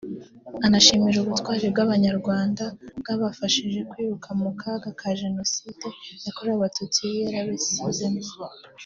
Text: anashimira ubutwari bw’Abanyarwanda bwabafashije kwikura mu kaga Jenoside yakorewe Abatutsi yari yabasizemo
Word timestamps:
anashimira 0.65 1.17
ubutwari 1.19 1.65
bw’Abanyarwanda 1.73 2.63
bwabafashije 3.01 3.79
kwikura 3.91 4.31
mu 4.41 4.51
kaga 4.59 5.09
Jenoside 5.21 5.87
yakorewe 6.25 6.55
Abatutsi 6.59 7.03
yari 7.23 7.35
yabasizemo 7.39 8.21